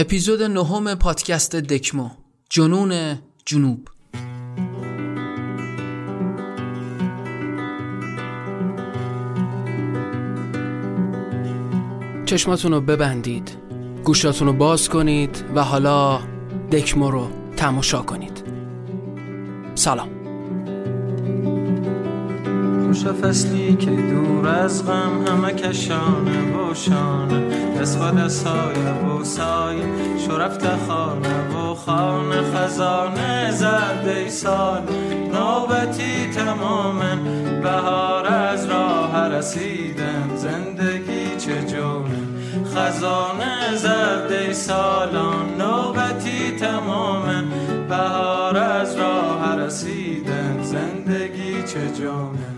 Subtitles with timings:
[0.00, 2.10] اپیزود نهم پادکست دکمو
[2.50, 3.88] جنون جنوب.
[12.26, 13.50] چشماتون رو ببندید
[14.04, 16.20] گوشاتون رو باز کنید و حالا
[16.72, 18.44] دکمو رو تماشا کنید.
[19.74, 20.08] سلام.
[22.86, 27.59] خوش فصلی که دور از غم همه کشانه و شانه.
[27.80, 27.98] دست
[28.46, 28.76] های
[29.20, 29.84] و سایه.
[30.26, 34.82] شرفت خانه و خانه خزانه زرده سال
[35.32, 37.16] نوبتی تماما
[37.62, 40.36] بهار از راه رسیدن.
[40.36, 42.20] زندگی چه جونه
[42.74, 47.42] خزانه زرده سالان نوبتی تماما
[47.88, 50.62] بهار از راه رسیدن.
[50.62, 52.50] زندگی چه جونه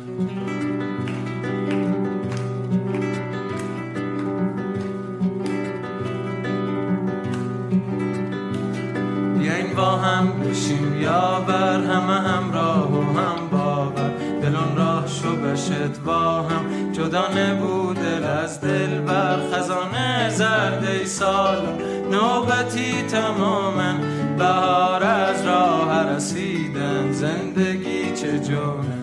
[10.02, 14.10] هم بشیم یا بر همه همراه و هم باور.
[14.42, 16.92] دلون راه شو بشد با هم.
[16.92, 21.62] جدا نبود دل از دل بر خزانه زرده سال
[22.10, 23.94] نوبتی تماما
[24.38, 27.12] بهار از راه رسیدن.
[27.12, 29.02] زندگی چه جونه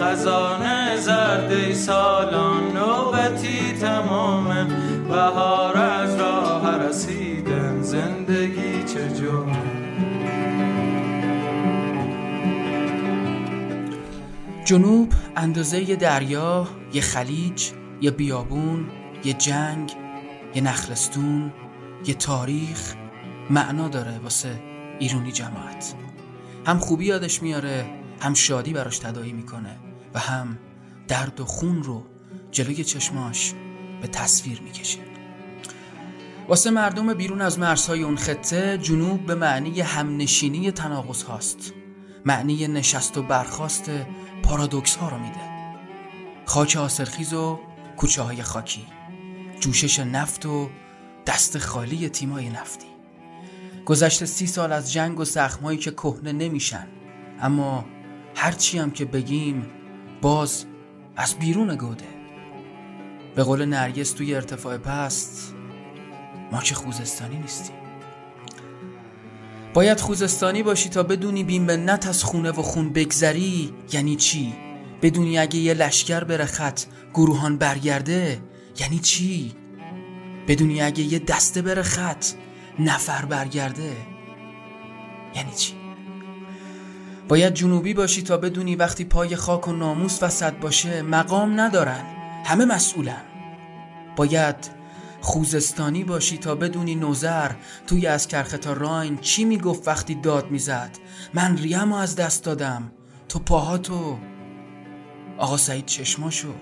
[0.00, 4.64] خزانه زرده سالان نوبتی تماما
[5.08, 5.67] بهار
[14.68, 18.86] جنوب اندازه یه دریا یه خلیج یه بیابون
[19.24, 19.92] یه جنگ
[20.54, 21.52] یه نخلستون
[22.06, 22.94] یه تاریخ.
[23.50, 24.62] معنا داره واسه
[24.98, 25.94] ایرونی جماعت.
[26.66, 27.86] هم خوبی یادش میاره
[28.20, 29.76] هم شادی براش تدایی می‌کنه
[30.14, 30.58] و هم
[31.08, 32.02] درد و خون رو
[32.50, 33.54] جلوی چشماش
[34.02, 35.00] به تصویر می‌کشه.
[36.48, 41.72] واسه مردم بیرون از مرزهای اون خطه جنوب به معنی همنشینی تناقض هاست.
[42.24, 43.90] معنی نشست و برخاست
[44.42, 45.40] پارادوکس ها رو میده.
[46.44, 47.60] خاک آسرخیز و
[47.96, 48.86] کوچه های خاکی.
[49.60, 50.70] جوشش نفت و
[51.26, 52.86] دست خالی تیمای نفتی.
[53.84, 56.86] گذشته سی سال از جنگ و زخمایی که کهنه نمیشن.
[57.40, 57.84] اما
[58.34, 59.66] هرچی هم که بگیم
[60.22, 60.64] باز
[61.16, 62.04] از بیرون گوده.
[63.34, 65.54] به قول نرگس توی ارتفاع پست
[66.52, 67.87] ما که خوزستانی نیستیم.
[69.78, 73.74] باید خوزستانی باشی تا بدونی بی منت از خونه و خون بگذری.
[73.92, 74.54] یعنی چی؟
[75.02, 76.80] بدونی اگه یه لشکر بره خط
[77.14, 78.40] گروهان برگرده
[78.80, 79.52] یعنی چی؟
[80.48, 82.26] بدونی اگه یه دسته بره خط
[82.78, 83.96] نفر برگرده
[85.36, 85.74] یعنی چی؟
[87.28, 92.04] باید جنوبی باشی تا بدونی وقتی پای خاک و ناموس وسط باشه مقام ندارن.
[92.44, 93.22] همه مسئولن.
[94.16, 94.77] باید
[95.20, 97.50] خوزستانی باشی تا بدونی نوزر
[97.86, 100.90] توی از کرخه تا راین چی می‌گفت وقتی داد می‌زد؟
[101.34, 102.92] من ریم از دست دادم.
[103.28, 104.18] تو پاهاتو
[105.38, 106.54] آقا سعید چشماشو.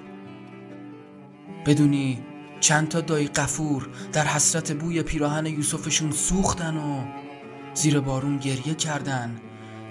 [1.66, 2.24] بدونی
[2.60, 7.04] چند تا دایی قفور در حسرت بوی پیراهن یوسفشون سوختن و
[7.74, 9.40] زیر بارون گریه کردن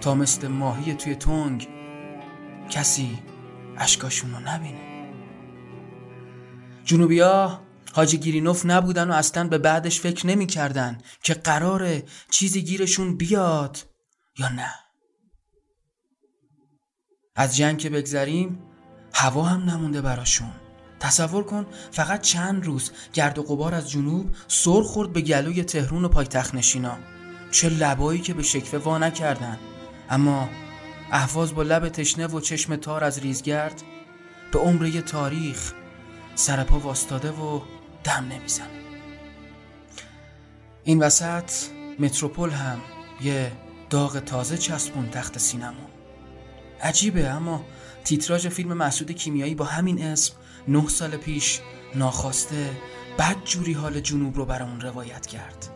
[0.01, 1.67] تا مثل ماهی توی تنگ
[2.69, 3.19] کسی
[3.77, 4.79] اشکاشون رو نبینه.
[6.83, 7.59] جنوبیا؟
[7.95, 13.78] حاجی گیرینوف نبودن و اصلا به بعدش فکر نمی کردن که قراره چیزی گیرشون بیاد
[14.38, 14.73] یا نه.
[17.35, 18.59] از جنگ که بگذریم
[19.13, 20.51] هوا هم نمونده براشون.
[21.00, 26.06] تصور کن فقط چند روز گرد و غبار از جنوب سر خورد به گلوی تهرون
[26.06, 26.97] و پایتخت نشینا.
[27.51, 29.59] چه لبایی که به شکوه وا نکردن.
[30.09, 30.50] اما
[31.12, 33.83] احواز با لب تشنه و چشم تار از ریزگرد
[34.51, 35.73] به عمره تاریخ
[36.35, 37.62] سرپا واستاده و
[38.05, 38.67] دم نمی‌زنه.
[40.83, 41.51] این وسط
[41.99, 42.81] متروپول هم
[43.21, 43.51] یه
[43.89, 45.89] داغ تازه چسبون تخت سینما.
[46.81, 47.65] عجیبه اما
[48.03, 50.33] تیتراژ فیلم مسعود کیمیایی با همین اسم
[50.67, 51.59] نه سال پیش
[51.95, 52.71] ناخواسته
[53.19, 55.69] بد جوری حال جنوب رو برامون روایت کرد.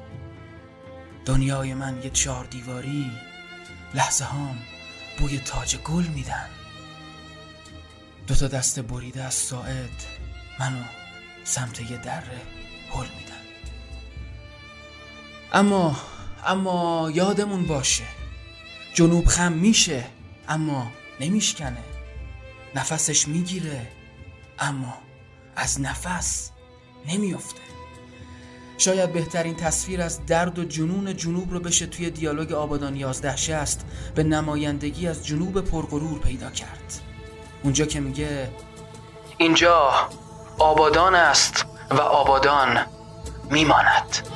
[1.25, 3.11] دنیای من یه چهار دیواری
[3.93, 4.57] لحظه هام
[5.19, 6.49] بوی تاج گل میدن.
[8.27, 10.03] دوتا دست بریده از ساعد
[10.59, 10.83] منو
[11.43, 12.41] سمت یه دره
[12.91, 13.41] هل میدن.
[15.53, 15.95] اما
[16.45, 18.03] اما یادمون باشه.
[18.93, 20.03] جنوب خم میشه
[20.47, 21.83] اما نمیشکنه.
[22.75, 23.87] نفسش می‌گیره
[24.59, 24.93] اما
[25.55, 26.51] از نفس
[27.07, 27.59] نمیافته.
[28.77, 33.85] شاید بهترین تصویر از درد و جنون جنوب رو بشه توی دیالوگ آبادان 1160
[34.15, 37.01] به نمایندگی از جنوب پرغرور پیدا کرد.
[37.63, 38.49] اونجا که میگه
[39.37, 40.09] اینجا
[40.59, 42.85] آبادان است و آبادان
[43.49, 44.27] میماند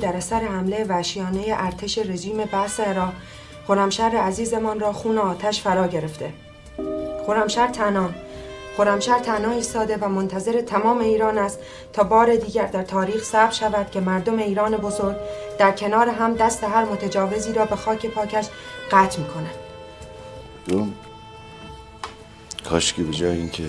[0.00, 3.12] در اثر حمله وحشیانه ارتش رژیم بحث را
[3.68, 6.32] خرمشهر عزیزمان را خون آتش فرا گرفته
[7.26, 8.14] خرمشهر تنان.
[8.78, 11.58] خرمشهر تنها ایستاده و منتظر تمام ایران است
[11.92, 15.16] تا بار دیگر در تاریخ ثبت شود که مردم ایران بزرگ
[15.58, 18.46] در کنار هم دست هر متجاوزی را به خاک پاکش
[18.90, 19.54] قطع می‌کنند.
[22.64, 23.64] کاش که به جای اینکه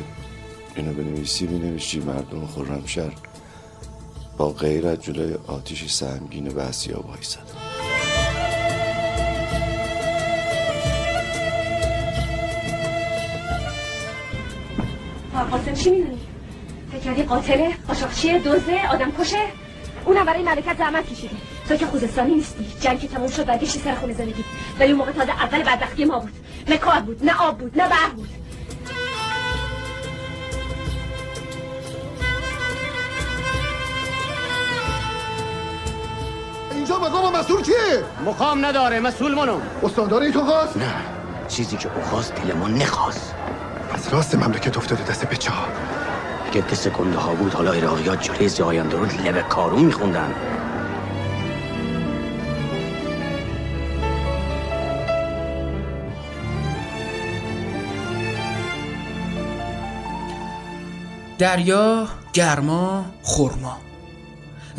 [0.75, 3.13] اینو بنویسی بنویسی مردم خرمشهر
[4.37, 7.68] با غیرت جلوی آتیش سهمگین بحثیا وایسد
[15.43, 16.19] قاسم چی می‌دونی؟
[16.91, 19.37] فکر کردی قاتله؟ قاشقچیه؟ دوزه؟ آدم کشه؟
[20.05, 21.35] اونم برای مملکت زحمت کشیده
[21.69, 24.43] تو که خوزستانی نیستی جنگ که تموم شد برگشتی سر خونه زندگی
[24.79, 26.33] ولی اون موقع تازه اول بدبختی ما بود
[26.67, 28.29] نه کار بود نه آب بود نه برق بود
[36.71, 37.75] اینجا مقام مسئول کیه؟
[38.25, 40.93] مقام نداره مسئول منو استاندار تو خواست؟ نه
[41.47, 43.35] چیزی که او خواست دل ما نخواست
[43.91, 45.51] از راست مملکت افتاده دست به چه
[46.47, 50.33] اگه دست گنده ها بود حالا عراقیات جلوی زایان درود لب کارون میخوندن.
[61.37, 63.77] دریا گرما خورما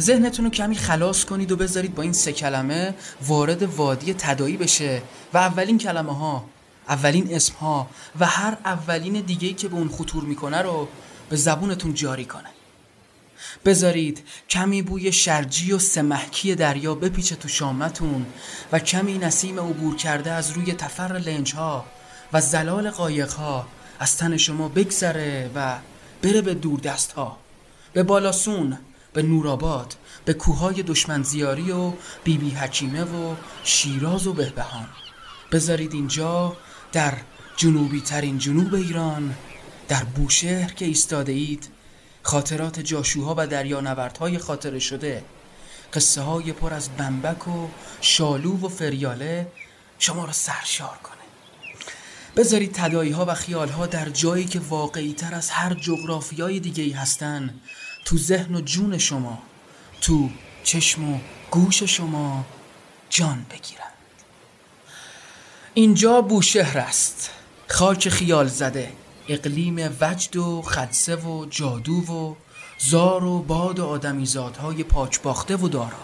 [0.01, 2.95] ذهنتون رو کمی خلاص کنید و بذارید با این سه کلمه
[3.27, 5.03] وارد وادی تدایی بشه
[5.35, 6.45] و اولین کلمه ها
[6.91, 7.91] اولین اسم ها
[8.21, 10.89] و هر اولین دیگه که به اون خطور می‌کنه رو
[11.29, 12.49] به زبونتون جاری کنه.
[13.65, 18.27] بذارید کمی بوی شرجی و سمحکی دریا بپیچه تو شامتون
[18.73, 21.85] و کمی نسیم عبور کرده از روی تفر لنج ها
[22.33, 23.67] و زلال قایق ها
[23.99, 25.79] از تن شما بگذره و
[26.23, 27.39] بره به دور دست ها
[27.93, 28.79] به بالاسون
[29.13, 29.95] به نوراباد
[30.25, 31.93] به کوههای دشمن زیاری و
[32.25, 33.35] بیبی بی حکیمه و
[33.65, 34.89] شیراز و بهبهان.
[35.53, 36.57] بذارید اینجا
[36.93, 37.15] در
[37.57, 39.35] جنوبی ترین جنوب ایران
[39.89, 41.69] در بوشهر که ایستاده اید
[42.23, 45.25] خاطرات جاشوها و دریانوردهای خاطره شده
[45.93, 47.69] قصه های پر از بمبک و
[48.01, 49.53] شالو و فریاله
[49.99, 51.17] شما را سرشار کنه.
[52.37, 56.83] بذارید تدایی ها و خیال ها در جایی که واقعی تر از هر جغرافیای دیگه
[56.83, 57.61] ای هستن
[58.05, 59.43] تو ذهن و جون شما
[60.01, 60.31] تو
[60.65, 61.19] چشم و
[61.51, 62.47] گوش شما
[63.11, 64.00] جان بگیرند
[65.75, 67.31] اینجا بوشهر است.
[67.69, 68.93] خاک خیال زده.
[69.29, 72.35] اقلیم وجد و خدسه و جادو و
[72.79, 75.99] زار و باد و آدمیزادهای پاک باخته و دارا.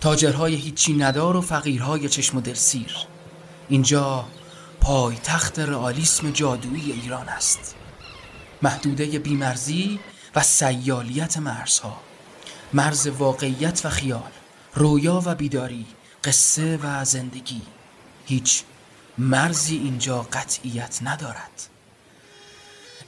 [0.00, 2.96] تاجرهای هیچی ندار و فقیرهای چشم و دلسیر
[3.68, 4.24] اینجا
[4.80, 7.74] پای تخت رئالیسم جادویی ایران است.
[8.62, 10.00] محدوده بیمرزی
[10.34, 11.96] و سیالیت مرزها.
[12.72, 14.30] مرز واقعیت و خیال
[14.74, 15.86] رویا و بیداری
[16.24, 17.62] قصه و زندگی.
[18.32, 18.62] هیچ
[19.18, 21.68] مرزی اینجا قطعیت ندارد.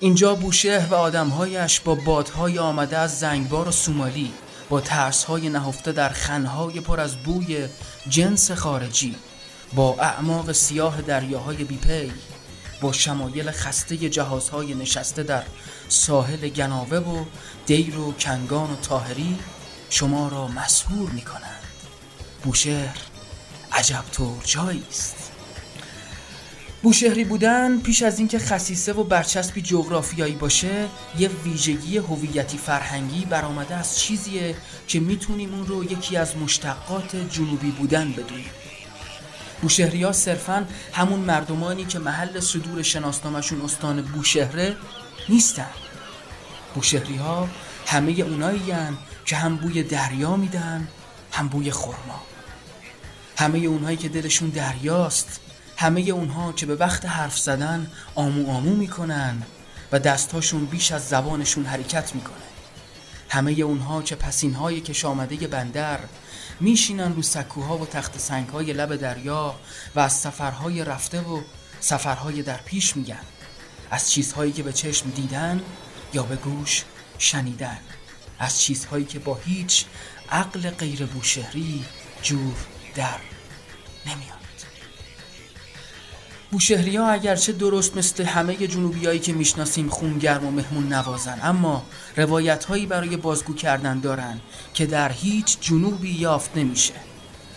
[0.01, 4.33] اینجا بوشهر و آدمهایش با بادهای آمده از زنگبار و سومالی
[4.69, 7.69] با ترسهای نهفته در خنهای پر از بوی
[8.09, 9.17] جنس خارجی
[9.75, 12.13] با اعماق سیاه دریاهای بیپی
[12.81, 15.43] با شمایل خسته جهازهای نشسته در
[15.89, 17.25] ساحل گناوه و
[17.67, 19.39] دیر و کنگان و تاهری
[19.91, 21.61] شما را مسهور می کنند
[22.43, 23.14] بوشهر
[23.75, 25.17] عجب طور جایی است.
[26.83, 30.89] بوشهری بودن پیش از اینکه خصیصه و برچسبی جغرافیایی باشه
[31.19, 34.57] یه ویژگی هویتی فرهنگی برآمده از چیزیه
[34.89, 38.51] که می‌تونیم اون رو یکی از مشتقات جنوبی بودن بدونیم.
[39.63, 44.77] بوشهری ها صرفا همون مردمانی که محل صدور شناسنامشون استان بوشهره
[45.29, 45.71] نیستن.
[46.75, 47.49] بوشهری ها
[47.87, 48.73] همه اونایی
[49.25, 50.89] که هم بوی دریا میدن
[51.33, 52.34] هم بوی خورما
[53.37, 55.41] همه اونهایی که دلشون دریاست.
[55.77, 59.43] همه اونها که به وقت حرف زدن آمو آمو می‌کنن
[59.93, 62.35] و دستهاشون بیش از زبانشون حرکت می‌کنه.
[63.29, 65.99] همه اونها که پسینهای کش آمده بندر
[66.61, 69.55] میشینن رو سکوها و تخت سنگهای لب دریا
[69.95, 71.41] و از سفرهای رفته و
[71.81, 73.21] سفرهای در پیش میگن.
[73.91, 75.61] از چیزهایی که به چشم دیدن
[76.13, 76.85] یا به گوش
[77.19, 77.79] شنیدن.
[78.39, 79.85] از چیزهایی که با هیچ
[80.31, 81.85] عقل غیر بوشهری
[82.23, 82.55] جور
[82.95, 83.19] در
[84.07, 84.35] نمیاد.
[86.51, 91.87] بوشهری ها اگرچه درست مثل همه جنوبیایی که می‌شناسیم خونگرم و مهمون نوازن اما
[92.17, 94.41] روایت هایی برای بازگو کردن دارن
[94.75, 96.95] که در هیچ جنوبی یافت نمیشه.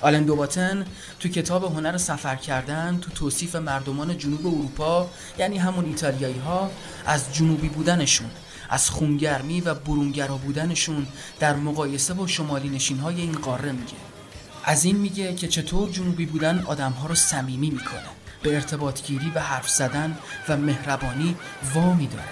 [0.01, 0.86] آلن دوباتن
[1.20, 6.72] تو کتاب هنر سفر کردن تو توصیف مردمان جنوب اروپا یعنی همون ایتالیایی ها
[7.06, 8.29] از جنوبی بودنشون
[8.70, 11.08] از خونگرمی و برونگرا بودنشون
[11.39, 14.16] در مقایسه با شمالی نشین های این قاره میگه.
[14.69, 18.01] از این میگه که چطور جنوبی بودن آدم ها رو صمیمی می‌کنه.
[18.43, 20.17] به ارتباط گیری و حرف زدن
[20.50, 21.36] و مهربانی
[21.74, 22.24] وامی داره.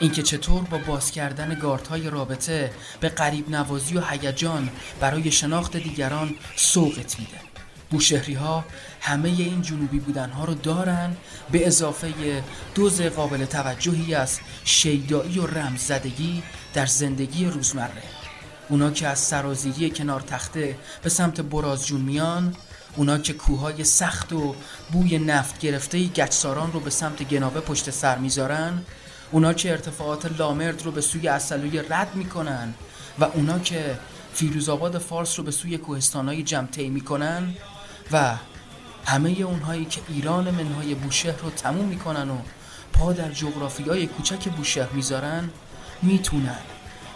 [0.00, 4.68] اینکه چطور با باز کردن گارت رابطه به قریب نوازی و هیجان
[5.00, 7.40] برای شناخت دیگران سوقت میده.
[7.90, 8.64] بوشهری ها
[9.00, 11.16] همه این جنوبی بودن ها رو دارن
[11.50, 12.12] به اضافه
[12.74, 16.42] دوز قابل توجهی از شیدایی و رمزدگی
[16.74, 18.02] در زندگی روزمره.
[18.68, 22.56] اونا که از سرازیری کنار تخته به سمت برازجون میان
[22.96, 24.54] اونا که کوههای سخت و
[24.92, 28.82] بوی نفت گرفته گچساران رو به سمت گنابه پشت سر می‌ذارن
[29.30, 32.74] اونا که ارتفاعات لامرد رو به سوی اصلوی رد می‌کنن
[33.18, 33.98] و اونا که
[34.34, 37.54] فیروزآباد فارس رو به سوی کوهستانهای جمع می‌کنن
[38.12, 38.34] و
[39.06, 42.38] همه اونهایی که ایران منهای بوشهر رو تموم می‌کنن و
[42.92, 45.50] پا در جغرافی های کوچک بوشهر می‌ذارن
[46.02, 46.58] می‌تونن.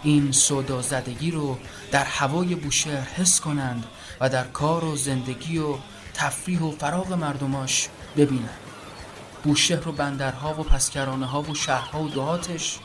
[0.03, 1.59] این صدا زدگی رو
[1.93, 3.85] در هوای بوشهر حس کنند
[4.21, 5.75] و در کار و زندگی و
[6.15, 8.49] تفریح و فراغ مردماش ببینن
[9.45, 12.79] بوشهر و بندرها و پسکرانه ها و شهرها و دهاتش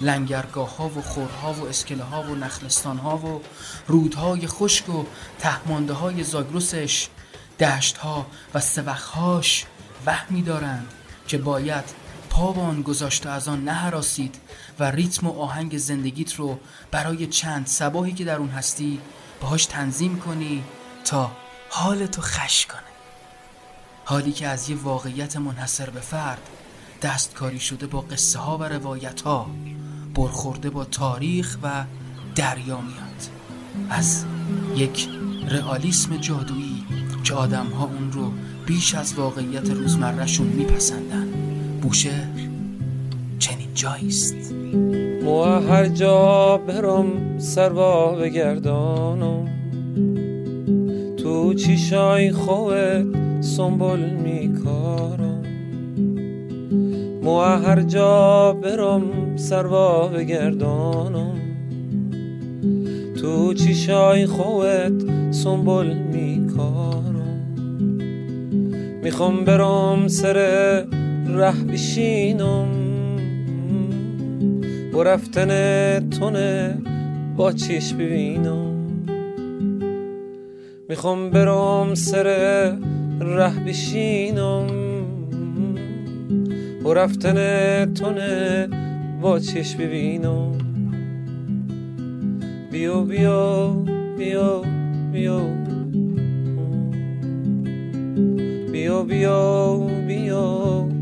[0.00, 3.42] لنگرگاه ها و خورها و اسکله ها و نخلستان ها و
[3.86, 5.04] رودهای خشک و
[5.38, 7.08] تهمانده های زاگروسش
[7.60, 9.64] دشت ها و سوخهاش
[10.06, 10.92] وهمی دارند
[11.28, 11.84] که باید
[12.32, 14.40] پا آن گذاشته از آن نهراسید
[14.78, 16.58] و ریتم و آهنگ زندگیت رو
[16.90, 19.00] برای چند سباهی که در اون هستی
[19.40, 20.64] باهاش تنظیم کنی
[21.04, 21.30] تا
[21.68, 22.80] حال تو خش کنه.
[24.04, 26.48] حالی که از یه واقعیت منحصر به فرد
[27.02, 29.50] دستکاری شده با قصه ها و روایت ها
[30.14, 31.84] برخورده با تاریخ و
[32.34, 33.28] دریا میاد.
[33.90, 34.24] از
[34.76, 35.08] یک
[35.48, 36.86] رئالیسم جادویی
[37.24, 38.32] که آدم ها اون رو
[38.66, 41.31] بیش از واقعیت روزمرهشون میپسندن.
[41.82, 42.10] بوشه
[43.38, 44.54] چنین جاییست
[45.24, 49.48] مو هر جا برم سروا بگردانم.
[51.16, 53.06] تو چیشای خوت
[53.40, 55.42] سنبول میکارم.
[57.22, 61.34] مو هر جا برم سروا بگردانم.
[63.20, 67.02] تو چیشای خوت سنبول میکارم.
[69.02, 70.38] می‌خوام برم سر
[71.26, 72.68] ره بشینم.
[74.94, 75.48] و رفتن
[76.10, 76.78] تونه
[77.36, 78.72] با چیش ببینم.
[80.88, 82.24] می‌خوام برام سر
[83.20, 84.66] ره بشینم.
[86.84, 87.38] و رفتن
[87.94, 88.68] تونه
[89.20, 90.52] با چیش ببینم.
[92.72, 93.76] بیا بیا
[94.18, 94.62] بیا
[95.12, 95.44] بیا
[98.72, 99.76] بیا بیا
[100.08, 101.01] بیا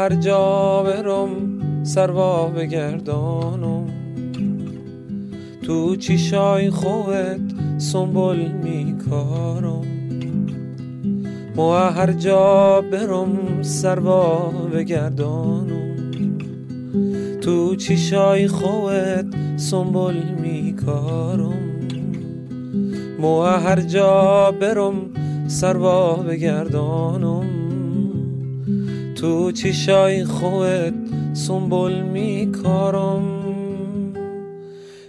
[0.00, 1.28] هر جا برم
[1.82, 3.86] سروا بگردانم
[5.62, 7.40] تو چیشای خوت
[7.78, 9.82] سنبول میکارم.
[11.56, 15.96] مو هر جا برم سروا بگردانم
[17.40, 19.26] تو چیشای خوت
[19.56, 21.70] سنبول میکارم.
[23.18, 24.94] مو هر جا برم
[25.46, 27.59] سروا بگردانم
[29.20, 30.94] تو چیشای خوت
[31.32, 33.22] سنبول میکارم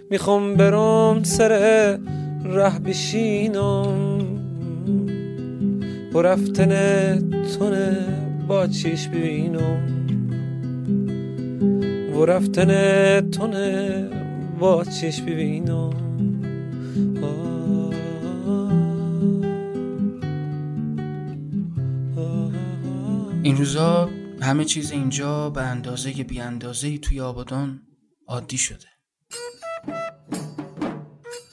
[0.10, 1.50] می‌خوام برم سر
[2.46, 4.22] ره بشینم.
[6.14, 6.70] و رفتن
[7.58, 7.98] تونه
[8.48, 9.80] با چیش ببینم.
[12.16, 12.72] و رفتن
[13.30, 14.08] تونه
[14.60, 16.11] با چیش ببینم.
[23.44, 24.10] این روزا
[24.42, 27.82] همه چیز اینجا به اندازه بی اندازه توی آبادان
[28.28, 28.88] عادی شده.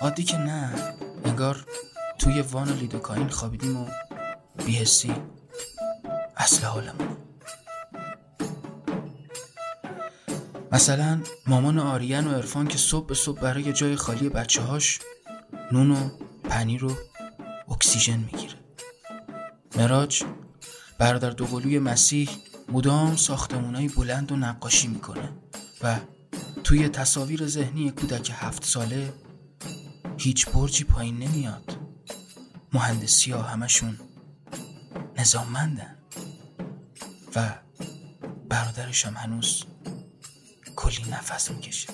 [0.01, 0.73] عادی که نه
[1.25, 1.67] انگار
[2.19, 3.87] توی وان لیدوکاین خوابیدیم و
[4.67, 5.13] بیهستی
[6.37, 7.17] اصل حالمون.
[10.73, 14.99] مثلا مامان آریان و ارفان که صبح به صبح برای جای خالی بچه هاش
[15.73, 16.11] نون و
[16.45, 16.97] پنیر و
[17.69, 18.55] اکسیژن می‌گیره.
[19.77, 20.23] مراج
[20.99, 22.31] برادر دوقلوی مسیح
[22.69, 25.33] مدام ساختمونای بلند و نقاشی می‌کنه
[25.83, 25.99] و
[26.65, 29.13] توی تصاویر ذهنی کودک هفت ساله
[30.19, 31.77] هیچ برجی پایین نمیاد.
[32.73, 33.99] مهندسی ها همشون
[35.19, 35.95] نظاممندن.
[37.37, 37.55] و
[38.49, 39.65] برادرش هم هنوز
[40.77, 41.89] کلی نفس می‌کشه.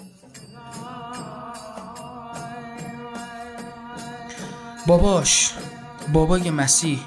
[4.86, 5.52] باباش
[6.12, 7.00] بابای مسیح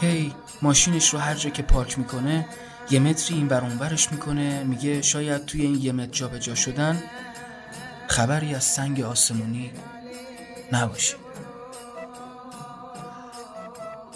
[0.00, 2.46] هی ماشینش رو هر جا که پارک می‌کنه
[2.90, 4.64] یه متری این بر اونورش می‌کنه.
[4.64, 7.02] میگه شاید توی این یه متر جابجا شدن
[8.08, 9.70] خبری از سنگ آسمونی
[10.72, 11.14] نباشه.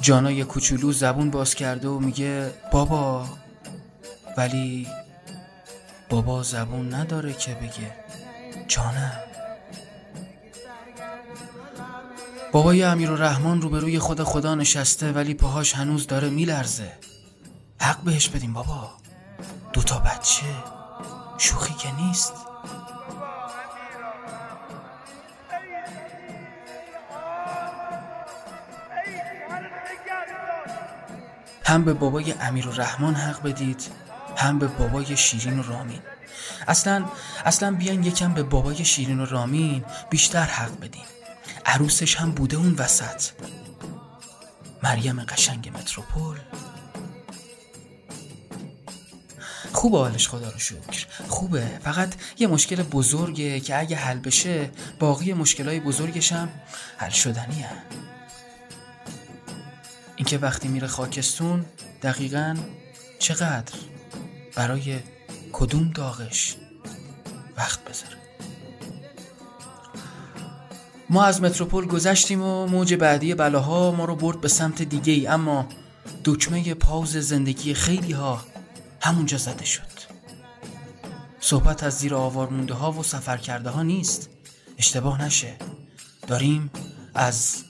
[0.00, 3.26] جانا یه کوچولو زبون باز کرده و میگه بابا
[4.36, 4.88] ولی
[6.08, 7.92] بابا زبون نداره که بگه.
[8.68, 9.25] جانم
[12.56, 16.92] بابای امیر و رحمان روبروی خود خدا نشسته ولی پاهاش هنوز داره میلرزه.
[17.80, 18.90] حق بهش بدیم بابا.
[19.72, 20.46] دوتا بچه.
[21.38, 22.32] شوخی که نیست.
[31.64, 33.82] هم به بابای امیر و رحمان حق بدید
[34.36, 36.00] هم به بابای شیرین و رامین.
[36.68, 37.04] اصلا
[37.44, 41.04] اصلا بیان یکم به بابای شیرین و رامین بیشتر حق بدیم.
[41.66, 43.30] عروسش هم بوده اون وسط.
[44.82, 46.36] مریم قشنگ متروپول.
[49.72, 51.06] خوب حالش خدا رو شکر.
[51.28, 51.78] خوبه.
[51.84, 56.48] فقط یه مشکل بزرگه که اگه حل بشه باقی مشکلای بزرگش هم
[56.96, 57.68] حل شدنیه.
[60.16, 61.66] اینکه وقتی میره خاکستون
[62.02, 62.56] دقیقا
[63.18, 63.74] چقدر
[64.54, 64.98] برای
[65.52, 66.56] کدوم داغش
[67.56, 68.25] وقت بذاره؟
[71.10, 75.26] ما از متروپول گذشتیم و موج بعدی بلاها ما رو برد به سمت دیگه ای
[75.26, 75.68] اما
[76.24, 78.44] دکمه پاوز زندگی خیلی ها
[79.00, 79.82] همونجا زده شد.
[81.40, 84.28] صحبت از زیر آوار مونده ها و سفر کرده ها نیست.
[84.78, 85.56] اشتباه نشه.
[86.26, 86.70] داریم
[87.14, 87.64] از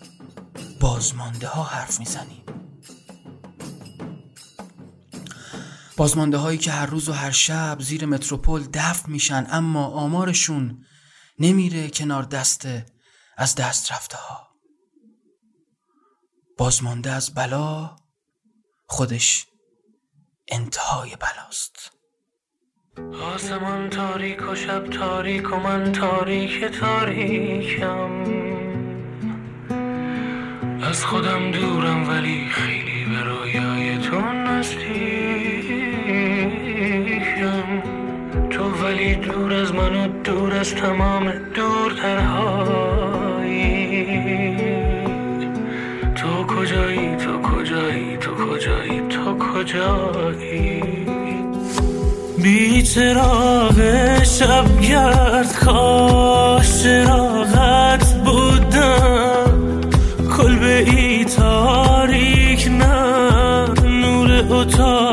[0.81, 2.43] بازمانده ها حرف می‌زنیم.
[5.97, 10.85] بازمانده هایی که هر روز و هر شب زیر متروپول دفن میشن اما آمارشون
[11.39, 12.69] نمیره کنار دست
[13.37, 14.49] از دست رفته ها.
[16.59, 17.97] بازمانده از بلا
[18.87, 19.47] خودش
[20.49, 21.93] انتهای بلاست.
[23.35, 28.25] آسمان تاریک و شب تاریک و من تاریک تاریکم.
[30.83, 34.97] از خودم دورم ولی خیلی به رویای تو نزدیکم.
[38.51, 42.76] تو ولی دور از من و دور از تمام دورترهایی
[46.77, 50.83] کجایی؟ تو کجایی؟ تو کجایی؟ تو کجایی؟
[52.43, 53.79] بی چراغ
[54.23, 59.81] شب گرد کاش چراغت بودم.
[60.37, 65.06] کلبه ای تاریک نه نور اتاقت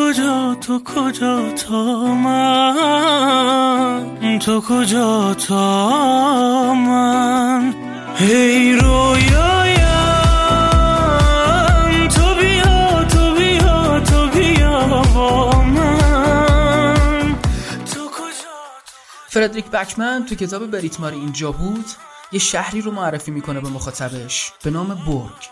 [0.01, 3.19] کجا تو کجا تا من؟
[4.39, 7.75] تو کجا تا من؟
[8.17, 9.89] هی رویایم
[12.09, 12.35] تو
[13.09, 13.35] تو
[14.01, 14.31] تو
[19.29, 21.85] فردریک بکمن تو کتاب بریتمار اینجا بود
[22.33, 25.51] یه شهری رو معرفی می‌کنه به مخاطبش به نام برگ.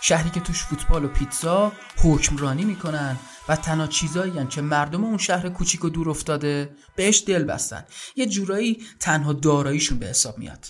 [0.00, 1.72] شهری که توش فوتبال و پیتزا
[2.02, 3.16] حکمرانی می‌کنن
[3.50, 7.84] و تنها چیزایی که مردم اون شهر کوچیک و دور افتاده بهش دل بستن.
[8.16, 10.66] یه جورایی تنها داراییشون به حساب میاد.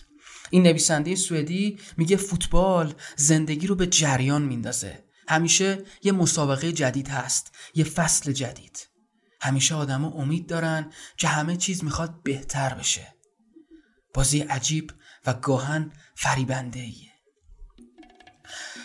[0.51, 5.05] این نویسنده سوئدی میگه فوتبال زندگی رو به جریان میندازه.
[5.29, 8.89] همیشه یه مسابقه جدید هست یه فصل جدید.
[9.41, 13.15] همیشه آدما امید دارن که همه چیز می‌خواد بهتر بشه.
[14.15, 14.93] بازی عجیب
[15.27, 17.11] و گاهن فریبنده ایه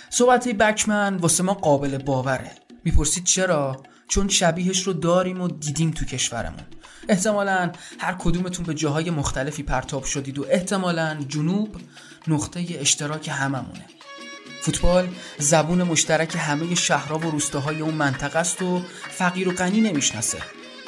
[0.09, 2.64] صحبت بکمن واسه ما قابل باوره.
[2.85, 6.63] می‌پرسید چرا؟ چون شبیهش رو داریم و دیدیم تو کشورمون.
[7.09, 11.77] احتمالا هر کدومتون به جاهای مختلفی پرتاب شدید و احتمالا جنوب
[12.27, 13.85] نقطه اشتراک هممونه.
[14.61, 20.37] فوتبال زبون مشترک همه شهرها و روستاهای اون منطقه است و فقیر و غنی نمی‌شناسه.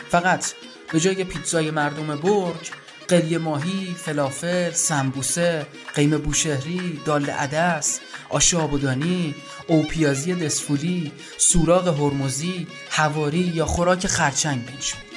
[0.10, 0.54] فقط
[0.92, 2.72] به جای پیتزای مردم برگ
[3.08, 5.66] قلی ماهی، فلافل، سمبوسه،
[5.96, 9.36] قیم بوشهری، دال عدس، آش آبودانی،
[9.68, 15.08] او پیازی دسفولی، سوراغ هرمزی، هواری یا خوراک خرچنگ شد.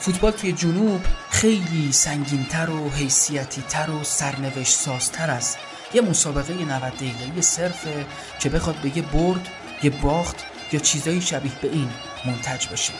[0.00, 5.56] فوتبال توی جنوب خیلی سنگینتر و حیثیتی تر و سرنوشت سازتر از
[5.94, 8.06] یه مسابقه 90 دقیقه‌ای صرفه
[8.40, 9.48] که بخواد به یه برد،
[9.82, 10.36] یه باخت
[10.72, 11.90] یا چیزایی شبیه به این
[12.26, 12.92] منتج بشه.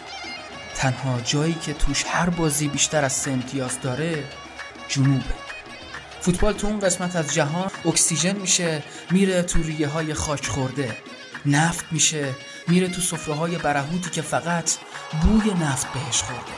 [0.74, 4.24] تنها جایی که توش هر بازی بیشتر از سه امتیاز داره
[4.88, 5.34] جنوبه.
[6.20, 10.96] فوتبال تو اون قسمت از جهان اکسیژن میشه میره تو ریه های خاک خورده.
[11.46, 12.34] نفت میشه
[12.68, 14.70] میره تو سفره های برهوتی که فقط
[15.22, 16.52] بوی نفت بهش خورده.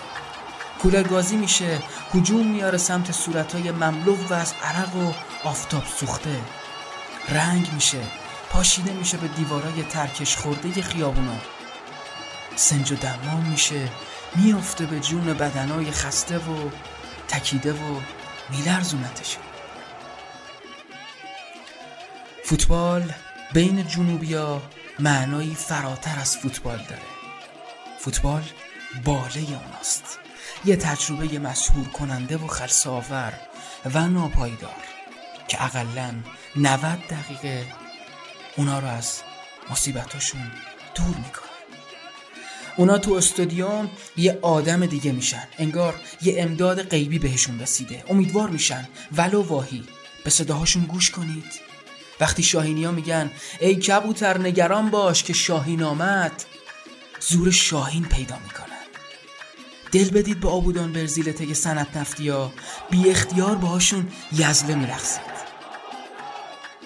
[0.83, 1.79] کولرگازی میشه
[2.15, 5.13] هجوم میاره سمت صورتهای مملو و از عرق و
[5.45, 6.41] آفتاب سوخته.
[7.29, 8.01] رنگ میشه
[8.51, 11.56] پاشیده میشه به دیوارای ترکش خورده خیابونا.
[12.57, 12.97] سنج و
[13.51, 13.89] میشه
[14.35, 16.71] میافته به جون بدنای خسته و
[17.29, 18.01] تکیده و
[18.51, 19.43] میلرزونتشون
[22.45, 23.13] فوتبال
[23.53, 24.63] بین جنوبیا
[24.99, 27.03] معنایی فراتر از فوتبال داره.
[27.99, 28.43] فوتبال
[29.05, 30.19] باله اوناست.
[30.65, 33.33] یه تجربه مسهور کننده و خلصاور
[33.95, 34.83] و ناپایدار
[35.49, 36.15] که اقلا
[36.57, 37.67] 90 دقیقه
[38.57, 39.23] اونا رو از
[39.71, 40.53] مصیبتاشون
[40.95, 41.46] دور می‌کنه.
[42.77, 45.49] اونا تو استادیوم یه آدم دیگه میشن.
[45.59, 48.05] انگار یه امداد غیبی بهشون رسیده.
[48.09, 48.89] امیدوار میشن.
[49.17, 49.85] ولو واهی.
[50.25, 51.67] به صداهاشون گوش کنید.
[52.21, 56.45] وقتی شاهینی ها میگن ای کبوتر نگران باش که شاهین آمد.
[57.21, 58.67] زور شاهین پیدا می‌کنن.
[59.93, 62.53] دل بدید به آبودان برزیل تگ سنت نفتی ها
[62.91, 65.37] بی اختیار باهاشون یزله میرخصید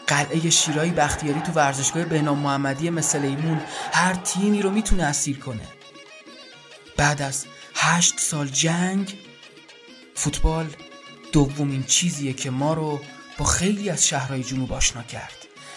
[0.06, 3.60] قلعه شیرای بختیاری تو ورزشگاه بهنام محمدی مثل ایمون
[3.92, 5.79] هر تیمی رو می‌تونه اسیر کنه.
[7.00, 9.18] بعد از هشت سال جنگ
[10.14, 10.66] فوتبال
[11.32, 13.00] دومین چیزیه که ما رو
[13.38, 15.36] با خیلی از شهرهای جنوب آشنا کرد.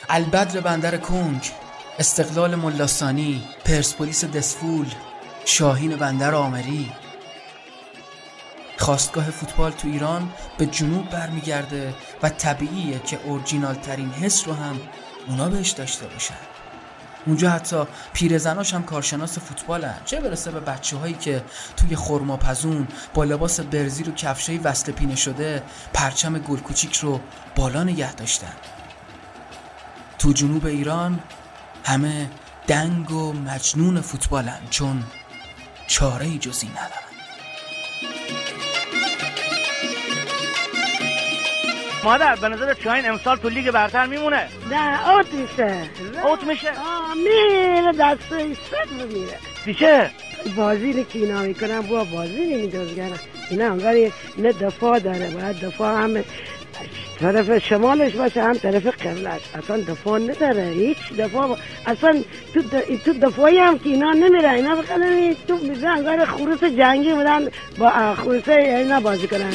[0.09, 1.51] البدر بندر کنگ
[1.99, 4.85] استقلال ملاسانی پرسپولیس دسفول
[5.45, 6.91] شاهین بندر آمری.
[8.77, 14.79] خواستگاه فوتبال تو ایران به جنوب برمیگرده و طبیعیه که اورجینال ترین حس رو هم
[15.27, 16.52] اونا بهش داشته باشن.
[17.25, 17.83] اونجا حتی
[18.13, 19.95] پیرزناش هم کارشناس فوتبالن.
[20.05, 21.43] چه برسه به بچه هایی که
[21.77, 27.21] توی خرماپزون با لباس برزی رو کفشای وصل پینه شده پرچم گل کوچیک رو
[27.55, 28.53] بالا نگه داشتن.
[30.19, 31.19] تو جنوب ایران
[31.83, 32.29] همه
[32.67, 35.03] دنگ و مجنون فوتبالن چون
[35.87, 37.03] چاره جزی ندارن.
[42.03, 45.75] مادر به نظر شاین امسال تو لیگ برتر میمونه؟ نه اوت میشه.
[46.23, 49.37] اوت میشه؟ آه میره دسته صد میره.
[49.65, 50.09] پیشه
[50.55, 53.19] بازی که اینا می‌کنن با بازی نمیدازگرن.
[53.49, 56.23] اینا هم ولی نه دفاع داره باید دفاع هم
[57.19, 59.41] طرف شمالش باشه هم طرف قبلش.
[59.63, 61.57] اصلا دفاع نداره هیچ دفاع با...
[61.85, 63.03] اصلا تو, د...
[63.05, 68.15] تو دفاعی هم که اینا نمیره اینا بخدن تو میزن انگار خروس جنگی بودن با
[68.15, 69.53] خروس اینا بازی کنن.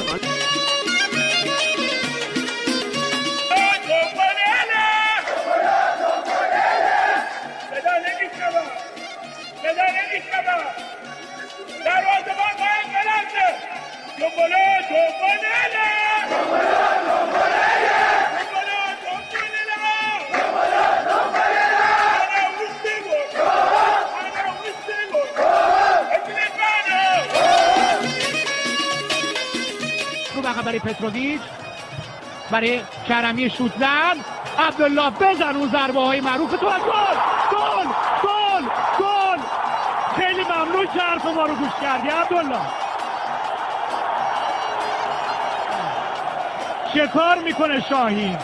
[30.69, 31.41] برای پتروویچ
[32.51, 34.17] برای کرمی شوت زن
[34.59, 37.17] عبدالله بزن اون ضربه های معروف تو از گل.
[37.53, 37.89] گل
[38.23, 39.43] گل گل.
[40.17, 42.88] خیلی ممنون که حرف ما رو گوش کردی عبدالله.
[46.95, 48.39] چه کار می‌کنه شاهین؟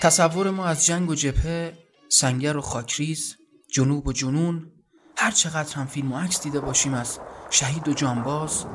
[0.00, 1.72] تصور ما از جنگ و جبهه
[2.08, 3.36] سنگر و خاکریز
[3.72, 4.72] جنوب و جنون
[5.16, 7.20] هر چقدر هم فیلم و عکس دیده باشیم از
[7.50, 8.66] شهید و جانباز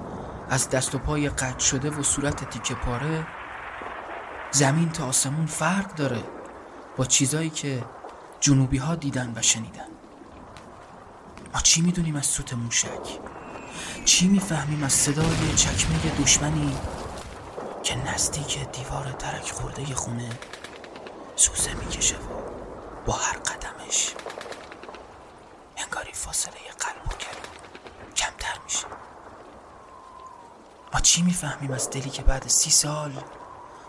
[0.50, 3.28] از دست و پای قطع شده و صورت تیکه پاره
[4.52, 6.24] زمین تا آسمون فرق داره
[6.98, 7.84] با چیزایی که
[8.44, 9.88] جنوبی ها دیدن و شنیدن.
[11.54, 13.20] ما چی می‌دونیم از سوت موشک؟
[14.06, 16.78] چی می‌فهمیم از صدای چکمه دشمنی
[17.84, 20.30] که نزدیک دیوار ترک خورده خونه
[21.36, 22.20] سوزه می‌کشه و
[23.06, 24.14] با هر قدمش
[25.78, 27.10] انگاری فاصله قلب و
[28.16, 28.86] کمتر میشه.
[30.94, 33.24] ما چی می‌فهمیم از دلی که بعد سی سال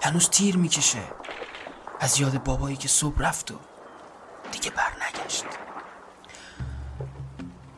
[0.03, 1.03] هنوز تیر می‌کشه؟
[2.01, 3.55] از یاد بابایی که صبح رفت و
[4.55, 5.45] دیگه بر نگشت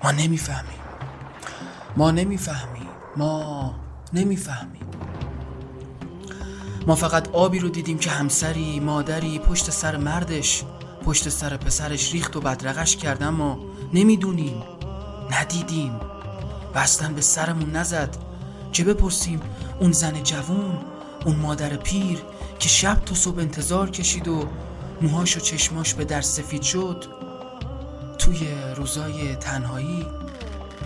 [0.04, 0.80] ما نمی‌فهمیم.
[1.96, 2.88] ما نمی‌فهمیم.
[3.16, 3.74] ما
[4.12, 4.90] نمی‌فهمیم.
[6.86, 10.62] ما فقط آبی رو دیدیم که همسری مادری پشت سر مردش
[11.04, 13.58] پشت سر پسرش ریخت و بدرقش کردن ما
[13.92, 14.62] نمی‌دونیم.
[15.30, 16.00] ندیدیم.
[16.74, 18.16] و اصلا به سرمون نزد.
[18.72, 19.40] چه بپرسیم؟
[19.80, 20.78] اون زن جوون
[21.24, 22.22] اون مادر پیر
[22.58, 24.48] که شب تا صبح انتظار کشید و
[25.00, 27.04] موهاش و چشماش به در سفید شد.
[28.18, 30.06] توی روزای تنهایی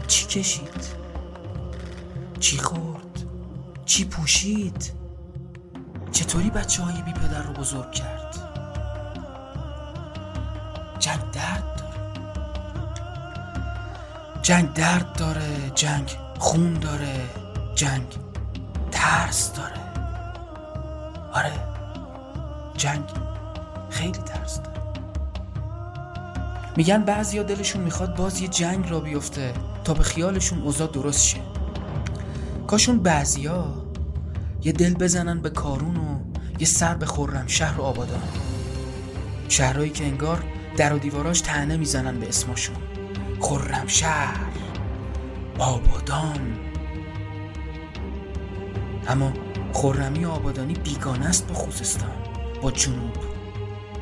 [0.06, 0.86] چی کشید؟
[2.40, 3.24] چی خورد؟
[3.86, 4.92] چی پوشید؟
[6.12, 8.36] چطوری بچه های بی پدر رو بزرگ کرد؟
[10.98, 12.20] جنگ درد داره.
[14.42, 17.30] جنگ درد داره جنگ خون داره
[17.74, 18.06] جنگ
[18.90, 19.80] ترس داره.
[21.32, 21.52] آره
[22.76, 23.04] جنگ
[24.00, 24.80] خیلی ترس داره.
[26.76, 29.52] میگن بعضیا دلشون می‌خواد باز یه جنگ را بیفته
[29.84, 31.40] تا به خیالشون اوضاع درست شه.
[32.66, 33.74] کاشون بعضیا
[34.64, 36.20] یه دل بزنن به کارون و
[36.58, 38.22] یه سر به خورم شهر و آبادان.
[39.48, 40.44] شهرهایی که انگار
[40.76, 42.76] در و دیواراش تنه می‌زنن به اسمشون.
[43.40, 44.46] خورم شهر
[45.58, 46.40] آبادان.
[49.08, 49.32] اما
[49.72, 52.10] خورمی آبادانی بیگانه است با خوزستان
[52.62, 53.29] با جنوب.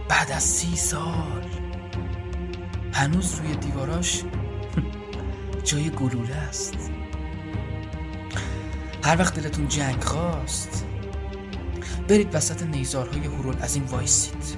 [0.09, 1.45] بعد از سی سال.
[2.93, 4.23] هنوز روی دیواراش
[5.65, 6.91] جای گلوله است.
[9.05, 10.87] هر وقت دلتون جنگ خواست
[12.09, 14.57] برید وسط نیزارهای هورول از این وایسید.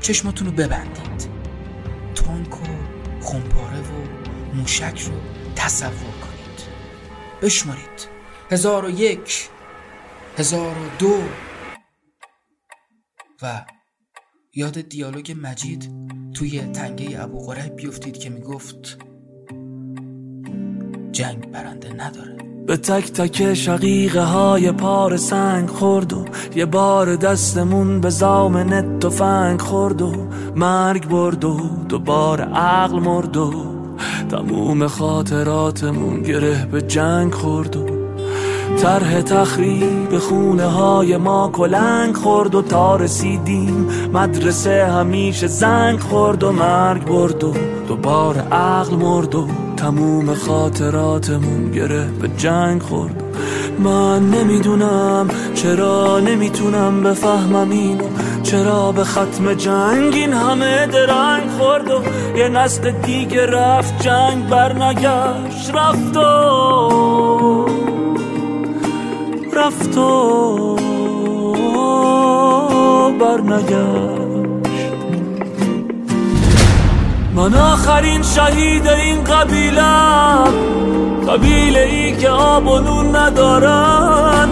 [0.00, 1.28] چشماتون رو ببندید.
[2.14, 2.64] تانک و
[3.20, 4.04] خمپاره و
[4.54, 5.12] موشک رو
[5.56, 6.68] تصور کنید.
[7.42, 8.08] بشمارید.
[8.50, 9.48] هزار و یک
[10.38, 11.22] هزار و دو
[13.42, 13.64] و
[14.54, 15.90] یاد دیالوگ مجید
[16.34, 18.98] توی تنگه ابو غریب بیفتید که می‌گفت
[21.12, 22.36] جنگ برنده نداره.
[22.66, 26.24] به تک تک شقیقه های پار سنگ خورد و
[26.56, 31.58] یه بار دستمون به زامن تفنگ خورد و مرگ برد و
[31.88, 33.52] دوباره عقل مرد و
[34.30, 37.99] تموم خاطراتمون گره به جنگ خورد و
[38.76, 43.88] طرح تخریب خونه های ما کلنگ خورد و تا رسیدیم.
[44.14, 47.54] مدرسه همیشه زنگ خورد و مرگ برد و
[47.88, 53.22] دوباره عقل مرد و تموم خاطراتمون گره به جنگ خورد.
[53.78, 58.04] من نمی‌دونم چرا نمی‌تونم بفهمم اینو.
[58.42, 62.02] چرا به ختم جنگ این همه درنگ خورد و
[62.38, 66.99] یه نسل دیگه رفت جنگ برنگشت رفت و
[69.60, 70.76] رفت و
[73.20, 74.20] برنگشت.
[77.34, 80.48] من آخرین شهید این قبیلم
[81.28, 84.48] قبیله ای که آب و نون ندارن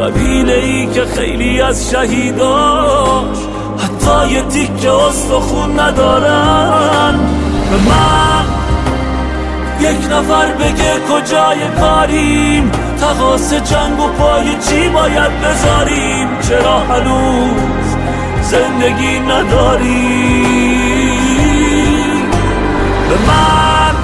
[0.00, 3.38] قبیله ای که خیلی از شهیداش
[3.78, 7.18] حتی یه تیک استخون ندارن.
[7.70, 8.44] به من
[9.80, 12.85] یک نفر بگه کجای کاریم.
[13.00, 17.96] تقاس جنگ و پای چی باید بذاریم؟ چرا هنوز
[18.42, 20.66] زندگی نداریم؟
[23.08, 23.94] به من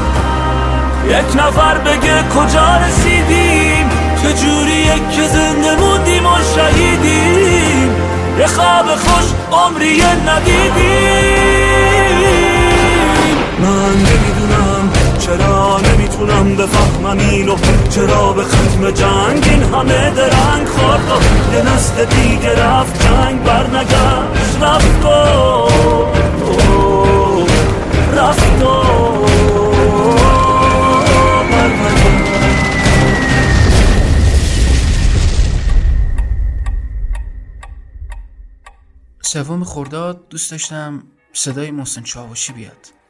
[1.09, 3.91] یک نفر بگه کجا رسیدیم؟
[4.23, 7.91] چجوریه که زنده موندیم و شهیدیم؟
[8.39, 11.63] یه خواب خوش عمری ندیدیم.
[13.59, 14.32] من
[15.27, 17.57] چرا نمی‌تونم بفهمم اینو؟
[17.91, 24.63] چرا به ختم جنگ این همه درنگ خورد و یه نسل دیگه رفت جنگ برنگشت
[24.63, 25.69] رفت و
[28.17, 28.83] رفت و
[39.23, 43.02] سوم خرداد دوست داشتم صدای محسن چاوشی بیاد.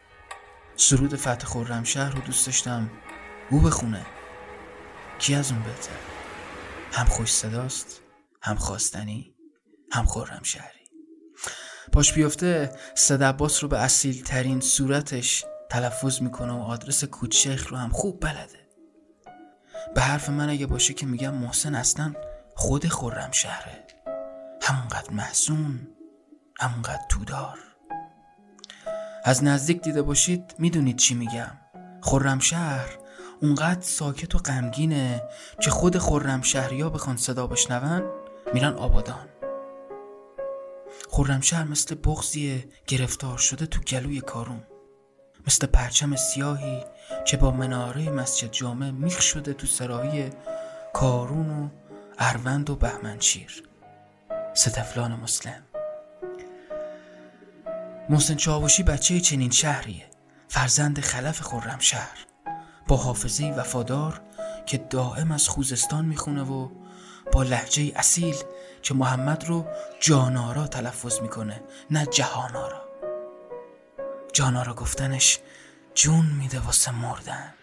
[0.83, 2.91] سرود فتح خرمشهر رو دوست داشتم.
[3.51, 4.07] او بخونه
[5.19, 5.97] کی از اون بهتر؟
[6.93, 8.01] هم خوش صداست
[8.43, 9.35] هم خواستنی
[9.93, 10.81] هم خورم شهری
[11.93, 17.77] پاش بیفته صد عباس رو به اصیل ترین صورتش تلفظ می‌کنه و آدرس کوچشیخ رو
[17.77, 18.69] هم خوب بلده.
[19.95, 22.15] به حرف من اگه باشه که میگم محسن اصلا
[22.55, 23.87] خود خورم شهره
[24.63, 25.89] همونقدر محسون
[26.61, 27.59] همونقدر تودار.
[29.25, 31.51] از نزدیک دیده باشید می‌دونید چی میگم.
[32.01, 32.99] خرمشهر
[33.43, 35.23] اونقدر ساکت و غمگینه
[35.61, 38.03] که خود خرمشهریا بخوان صدا بشنون
[38.55, 39.29] میرن آبادان.
[41.11, 44.63] خرمشهر مثل بغزی گرفتار شده تو گلوی کارون.
[45.47, 46.85] مثل پرچم سیاهی
[47.25, 50.31] که با مناره مسجد جامع میخ شده تو سرایی
[50.93, 51.69] کارون و
[52.19, 53.63] اروند و بهمنشیر.
[54.55, 55.63] ستفلان مسلم.
[58.09, 60.07] محسن چاوشی بچه چنین شهریه.
[60.49, 62.19] فرزند خلف خورم شهر.
[62.89, 64.21] با حافظه وفادار
[64.67, 66.69] که دائم از خوزستان می‌خونه و
[67.33, 68.35] با لحجه اصیل
[68.83, 69.67] که محمد رو
[70.01, 71.61] جانارا تلفظ می‌کنه
[71.91, 72.83] نه جهانارا
[74.33, 75.39] جانارا گفتنش
[75.95, 77.55] جون میده واسه مردن.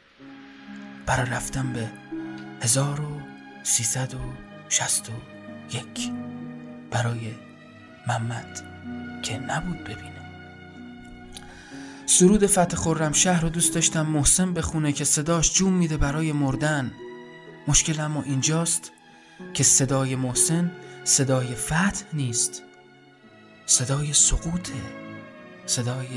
[1.06, 1.90] برای رفتن به
[2.62, 3.22] هزار و
[3.64, 4.20] سیصد و
[4.70, 5.14] شست و
[5.76, 6.12] یک.
[6.92, 7.36] برای
[8.08, 8.62] محمد
[9.24, 10.19] که نبود ببینه.
[12.12, 16.92] سرود فتح خورم شهر رو دوست داشتم محسن بخونه که صداش جون میده برای مردن.
[17.68, 18.92] مشکل اما اینجاست
[19.54, 20.72] که صدای محسن
[21.04, 22.64] صدای فتح نیست.
[23.66, 24.74] صدای سقوطه
[25.66, 26.08] صدای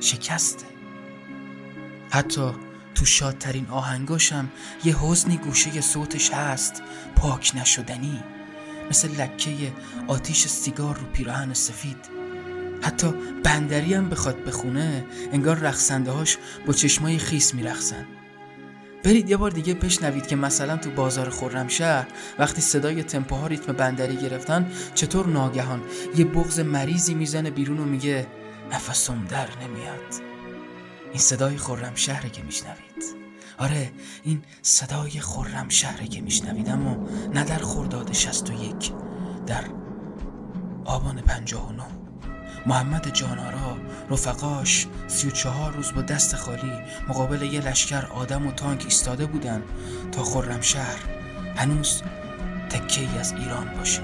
[0.00, 0.66] شکسته.
[2.10, 2.50] حتی
[2.94, 4.48] تو شادترین آهنگاشم
[4.84, 6.82] یه حزنی گوشه صوتش هست
[7.16, 8.20] پاک نشدنی.
[8.90, 9.72] مثل لکه
[10.08, 12.13] آتیش سیگار رو پیراهن سفید.
[12.84, 18.06] حتی بندری هم بخواد بخونه انگار رقصنده هاش با چشمای خیس میرخصن
[19.04, 22.06] برید یه بار دیگه بشنوید که مثلا تو بازار خرمشهر
[22.38, 25.82] وقتی صدای تمپوها ریتم بندری گرفتن چطور ناگهان
[26.16, 28.26] یه بغز مریضی می‌زنه بیرون و میگه
[28.72, 30.14] نفسم در نمیاد.
[31.10, 33.04] این صدای خرم شهره که میشنوید.
[33.58, 33.92] آره
[34.22, 38.92] این صدای خرم شهره که میشنوید اما نه در خرداد 61
[39.46, 39.64] در
[40.84, 41.93] آبان 59
[42.66, 43.76] محمد جانارا
[44.10, 46.72] رفقاش سی و چهار روز با دست خالی
[47.08, 49.62] مقابل یه لشکر آدم و تانک ایستاده بودن
[50.12, 50.98] تا خرم شهر
[51.56, 52.02] هنوز
[52.70, 54.02] تکه از ایران باشه.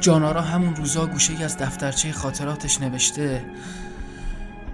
[0.00, 3.44] جانارا همون روزا گوشه از دفترچه خاطراتش نوشته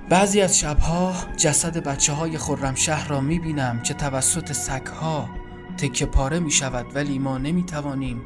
[0.09, 5.29] بعضی از شبها جسد بچه های خرم شهر را می بینم که توسط سگها
[5.79, 8.23] تکه پاره می شود ولی ما نمی توانیم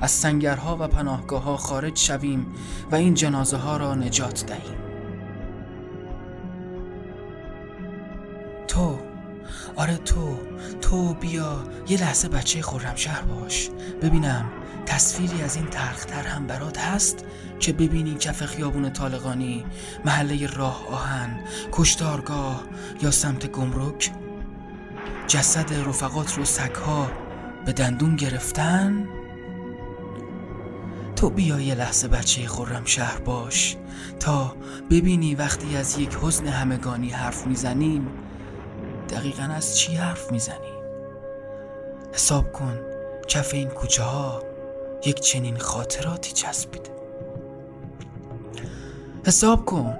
[0.00, 2.46] از سنگرها و پناهگاه ها خارج شویم
[2.90, 4.78] و این جنازه ها را نجات دهیم.
[8.68, 8.98] تو
[9.76, 10.38] آره تو
[10.80, 13.68] تو بیا یه لحظه بچه خورم شهر باش.
[14.02, 14.44] ببینم
[14.86, 17.24] تصویری از این ترختر هم برات هست
[17.60, 19.64] که ببینی کف خیابون طالقانی
[20.04, 21.40] محله راه آهن
[21.72, 22.62] کشتارگاه
[23.02, 24.10] یا سمت گمرک.
[25.26, 27.10] جسد رفقات رو سگها
[27.66, 29.17] به دندون گرفتن.
[31.18, 33.76] تو بیا یه لحظه بچه خورم شهر باش.
[34.20, 34.56] تا
[34.90, 38.08] ببینی وقتی از یک حزن همگانی حرف می‌زنیم
[39.08, 40.78] دقیقا از چی حرف می‌زنیم
[42.12, 42.78] حساب کن
[43.28, 44.42] کف این کوچه ها
[45.06, 46.90] یک چنین خاطراتی چسبیده
[49.26, 49.96] حساب کن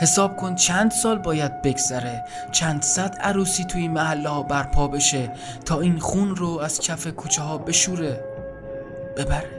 [0.00, 5.32] حساب کن چند سال باید بگذره چند صد عروسی توی محله ها برپا بشه
[5.64, 8.24] تا این خون رو از کف کوچه ها بشوره
[9.16, 9.57] ببره.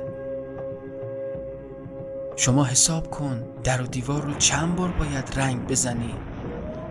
[2.39, 6.15] شما حساب کن در و دیوار رو چند بار باید رنگ بزنی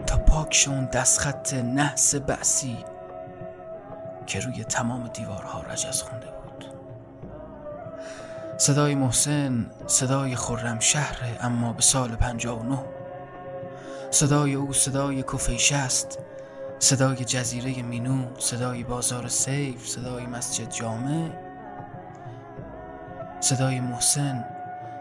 [0.07, 2.77] تا پاک شون دستخط نحس بعثی
[4.27, 6.65] که روی تمام دیوارها رجز خونده بود.
[8.59, 12.85] صدای محسن صدای خرم شهر اما به سال پنجاه و نه.
[14.11, 16.19] صدای او صدای کفیش است
[16.79, 21.31] صدای جزیره مینو صدای بازار سیف صدای مسجد جامع
[23.41, 24.45] صدای محسن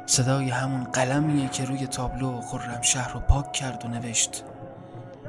[0.09, 4.43] صدای همون قلمیه که روی تابلو خرم شهر رو پاک کرد و نوشت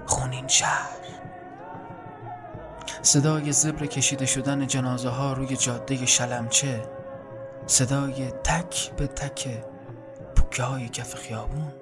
[0.06, 0.98] خونین شهر.
[3.02, 6.88] صدای زبر کشیده شدن جنازه ها روی جاده شلمچه
[7.66, 9.64] صدای تک به تک
[10.36, 11.72] پوکه های کف خیابون.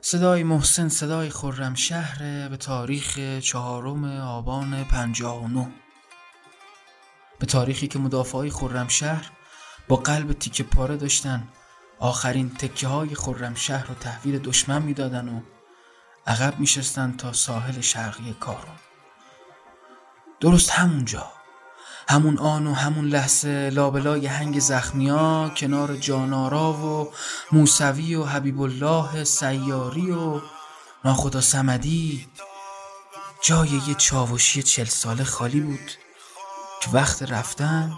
[0.00, 5.66] صدای محسن صدای خرم شهر به تاریخ چهارم آبان پنجاه و نو
[7.38, 9.30] به تاریخی که مدافعای خرم شهر
[9.88, 11.48] با قلب تیکه پاره داشتن
[12.00, 15.40] آخرین تکه های خرم شهر رو تحویل دشمن می‌دادن و
[16.26, 18.76] عقب میشستن تا ساحل شرقی کارون.
[20.40, 21.32] درست همونجا
[22.08, 27.12] همون آن و همون لحظه لابلای هنگ زخمیا کنار جانارا و
[27.52, 30.40] موسوی و حبیب الله سیاری و
[31.04, 32.28] ناخدا سمدی
[33.42, 35.90] جای یه چاوشی چل ساله خالی بود
[36.82, 37.92] که وقت رفتن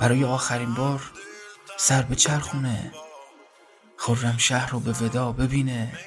[0.00, 1.12] برای آخرین بار
[1.76, 2.92] سر به چرخونه.
[4.04, 5.98] خرم شهر رو به ودا ببینه.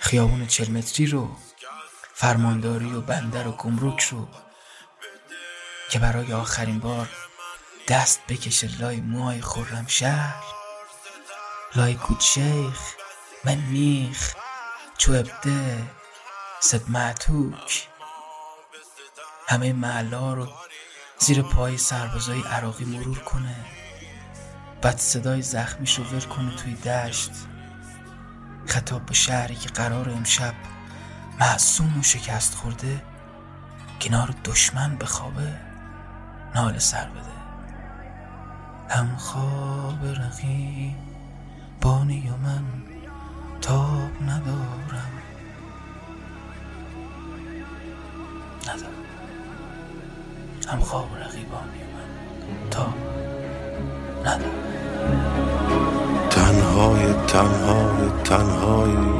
[0.00, 1.36] خیابون چل متری رو
[2.14, 4.28] فرمانداری و بندر و گمرک رو
[5.90, 7.08] که برای آخرین بار
[7.88, 10.44] دست بکشه لای موهای خرم شهر.
[11.74, 12.94] لای کوچیخ
[13.44, 14.34] من میخ
[14.98, 15.90] چو ابده
[16.60, 17.88] ست معتوک.
[19.46, 20.48] همه محلا رو
[21.18, 23.56] زیر پای سربازای عراقی مرور کنه.
[24.82, 27.30] بعد صدای زخمیش رو ور کنه توی دشت.
[28.66, 30.54] خطاب به شهری که قرار امشب
[31.40, 33.02] معصوم و شکست خورده
[34.00, 35.56] کنار دشمن بخوابه
[36.54, 37.38] نال سر بده.
[38.88, 40.96] هم خواب رقی
[41.80, 42.64] بانی و من
[43.60, 45.12] تاب ندارم.
[48.62, 48.92] ندارم.
[50.68, 53.27] هم خواب رقیبانی من تاب
[54.28, 54.58] ندارم
[56.30, 59.18] تنهای تنهای تنهایی.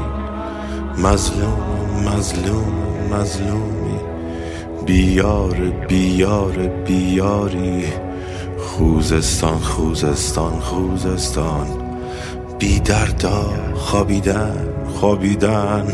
[0.98, 1.58] مظلوم
[2.06, 2.72] مظلوم
[3.12, 3.98] مظلومی.
[4.86, 5.56] بیار
[5.88, 6.52] بیار
[6.86, 7.84] بیاری.
[8.58, 11.66] خوزستان خوزستان خوزستان.
[12.58, 13.44] بی دردا
[13.74, 14.68] خوابیدن
[15.00, 15.86] خوابیدن.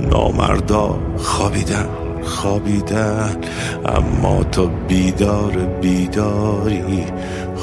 [0.00, 1.88] نامردا خوابیدن
[2.22, 3.36] خوابیدن.
[3.86, 7.04] اما تو بیدار بیداری.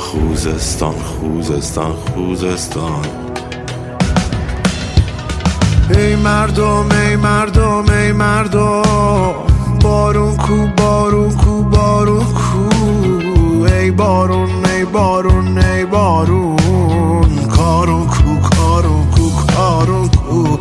[0.07, 3.05] خوزستان خوزستان خوزستان.
[5.89, 9.33] ای مردم ای مردم ای مردم
[9.81, 12.69] بارون کو بارون کو بارون کو.
[13.65, 17.47] ای بارون ای بارون ای بارون.
[17.57, 20.57] کارون کو کارون کو کارون کو.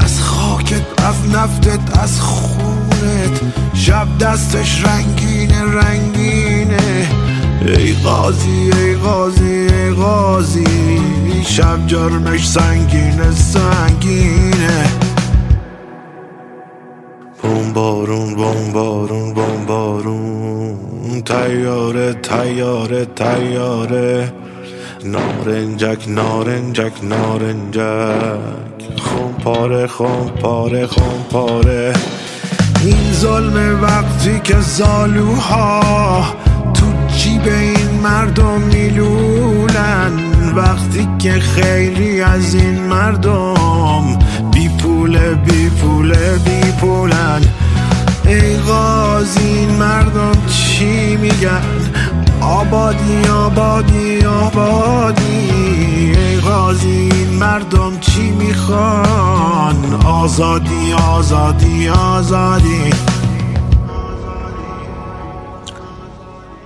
[0.00, 3.40] از خاکت از نفتت از خونت.
[3.74, 6.55] شب دستش رنگینه رنگینه.
[7.66, 10.66] ای قاضی ای قاضی ای قاضی
[11.42, 14.84] شب جرمش سنگینه سنگینه.
[17.42, 21.22] بوم بارون بوم بارون بوم بارون.
[21.24, 24.32] تیاره تیاره تیاره.
[25.04, 27.80] نارنجک نارنجک نارنجک.
[28.98, 31.92] خون پاره خون پاره خون پاره.
[32.84, 36.45] این ظلم وقتی که زالوها
[37.46, 40.12] جیب این مردم میلولن.
[40.56, 44.18] وقتی که خیلی از این مردم
[44.52, 47.40] بی پوله بی پوله بی پولن.
[48.24, 51.62] ای غازی این مردم چی میگن؟
[52.40, 55.50] آبادی آبادی آبادی.
[56.16, 62.90] ای غازی این مردم چی می‌خوان؟ آزادی آزادی آزادی.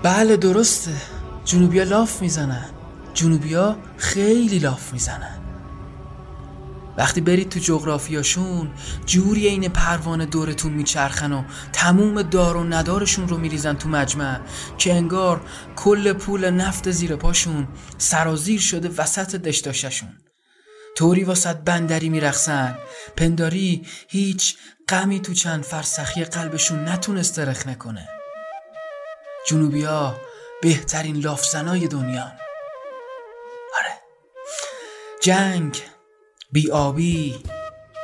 [0.02, 0.90] بله درسته.
[1.44, 2.64] جنوبیا لاف می‌زنن
[3.14, 5.40] جنوبیا خیلی لاف می‌زنن
[6.98, 8.70] وقتی برید تو جغرافیاشون
[9.06, 11.42] جوری این پروانه دورتون میچرخن و
[11.72, 14.40] تموم دار و ندارشون رو میریزن تو مجمع
[14.78, 15.40] که انگار
[15.76, 20.12] کل پول نفت زیر پاشون سرازیر شده وسط دشتاششون.
[20.96, 22.78] طوری واسط بندری میرخسن.
[23.16, 24.56] پنداری هیچ
[24.88, 28.08] غمی تو چند فرسخی قلبشون نتونسته رخنه کنه.
[29.50, 30.16] جنوبیا
[30.62, 32.32] بهترین لافزنای دنیا.
[33.78, 34.00] آره.
[35.22, 35.82] جنگ
[36.52, 37.42] بی آبی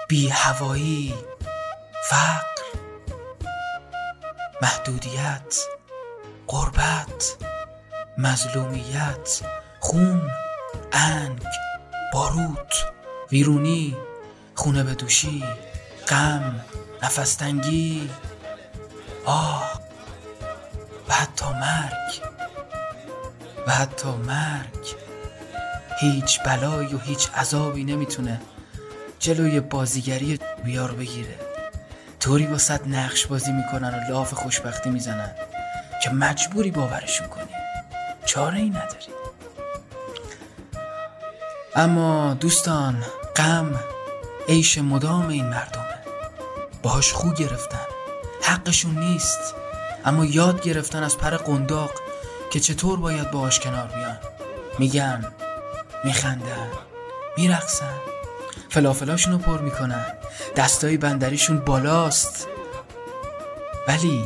[0.09, 1.14] بی هوایی
[2.11, 2.62] فقر
[4.62, 5.61] محدودیت
[6.47, 7.36] قربت
[8.18, 9.40] مظلومیت
[9.80, 10.30] خون
[10.92, 11.42] انگ
[12.12, 12.72] بارود
[13.32, 13.97] ویرونی
[14.55, 15.44] خونه به دوشی
[16.09, 16.64] غم
[17.03, 18.11] نفستنگی
[19.24, 19.86] آه.
[21.09, 22.22] و حتی مرگ.
[23.66, 24.94] و حتی مرگ.
[26.00, 28.40] هیچ بلایی و هیچ عذابی نمی‌تونه
[29.18, 31.38] جلوی بازیگری بیار بگیره.
[32.20, 35.30] طوری واسط نقش بازی می‌کنن و لاف خوشبختی می‌زنن
[36.02, 37.52] که مجبوری باورشون کنی
[38.24, 39.07] چاره ای نداری.
[41.74, 43.04] اما دوستان
[43.36, 43.80] غم
[44.48, 45.98] عیش مدام این مردمه.
[46.82, 47.86] باهاش خو گرفتن.
[48.42, 49.54] حقشون نیست.
[50.07, 51.90] اما یاد گرفتن از پر قنداق
[52.50, 54.18] که چطور باید باهاش کنار بیان.
[54.78, 55.32] میگن
[56.04, 56.68] میخندن
[57.36, 57.94] میرقصن.
[58.70, 60.07] فلافلاشون رو پر می‌کنن.
[60.57, 62.48] دستای بندریشون بالاست.
[63.88, 64.24] ولی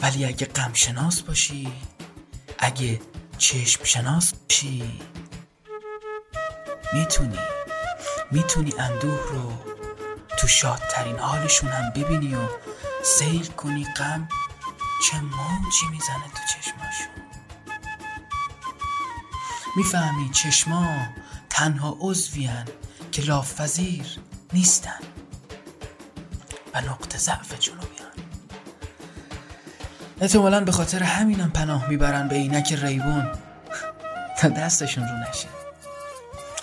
[0.00, 1.72] ولی اگه غم شناس باشی
[2.58, 3.00] اگه
[3.38, 5.00] چشم شناس باشی
[6.92, 7.38] می‌تونی.
[8.30, 9.52] می‌تونی اندوه رو
[10.36, 12.38] تو شادترین حالشون هم ببینی و
[13.02, 14.28] سیل کنی غم
[15.04, 17.26] چه موجی می‌زنه تو چشماشون
[19.76, 21.06] می‌فهمی چشما
[21.50, 22.64] تنها عضویان
[23.12, 24.18] که لافذیر
[24.52, 25.00] نیستن
[26.74, 28.12] و نقطه ضعف جنوبیان.
[30.20, 33.32] احتمالا به خاطر همینم پناه می‌برن به عینک ریبون.
[34.38, 35.48] تا دستشون رو نشه.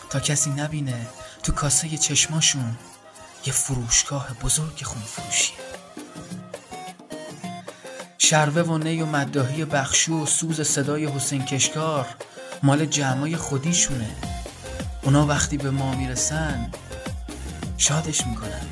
[0.09, 1.07] تا کسی نبینه
[1.43, 2.77] تو کاسه چشماشون
[3.45, 5.62] یه فروشگاه بزرگ خون فروشیه
[8.25, 12.05] شروه و نی و مداهی بخشو و سوز صدای حسین کشکار
[12.63, 14.09] مال جمعای خودیشونه.
[15.01, 16.71] اونا وقتی به ما می‌رسن
[17.77, 18.65] شادش می‌کنن.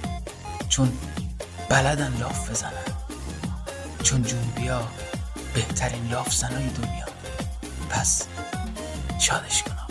[0.70, 0.92] چون
[1.70, 2.72] بلدن لاف بزنن.
[4.04, 4.88] چون جنوبیا
[5.54, 7.06] بهترین لاف زنای دنیا.
[7.90, 8.24] پس
[9.20, 9.88] شادش کنم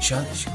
[0.00, 0.52] شادش کن.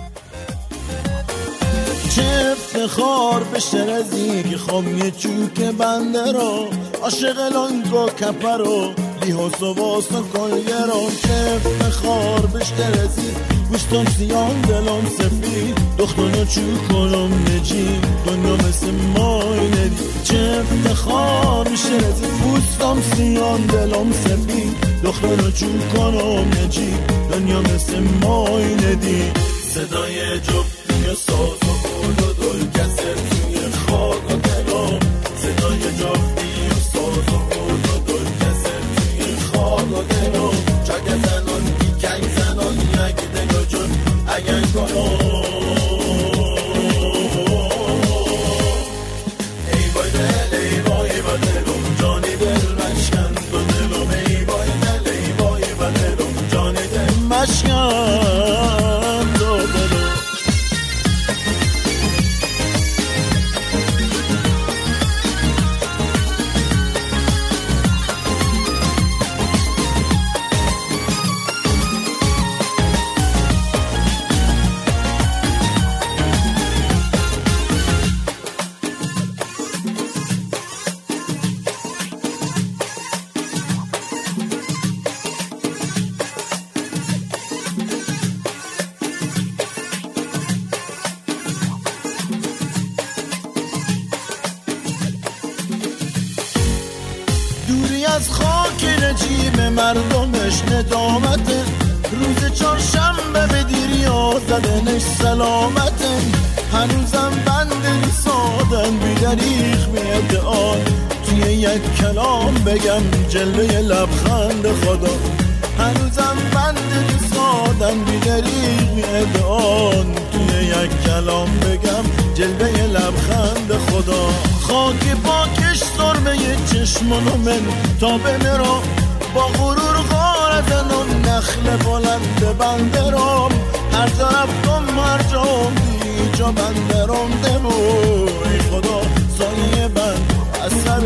[2.15, 6.69] چه افتخار به شرزی که خام یه چوک بنده رو
[7.03, 8.91] عاشق لانگو کپر رو
[9.21, 13.31] بیهوس و واسا کلگران چه افتخار به شرزی
[13.69, 15.77] گوشتم سیان دلم سفید.
[15.97, 17.87] دختانو چو کنم نجی
[18.25, 20.03] دنیا مثل مای ندی.
[20.23, 25.01] چه افتخار میشه رزی گوشتم سیان دلم سفید.
[25.03, 26.93] دختانو چو کنم نجی
[27.31, 29.31] دنیا مثل مای ندی.
[29.73, 31.66] صدای جفتی ساز.